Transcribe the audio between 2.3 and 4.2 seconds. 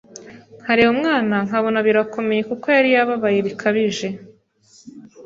kuko yari yababaye bikabije,